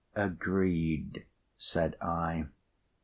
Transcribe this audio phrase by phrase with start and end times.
[0.15, 1.27] "Agreed,"
[1.59, 2.47] said I.